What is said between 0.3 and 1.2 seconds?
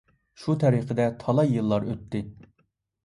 شۇ تەرىقىدە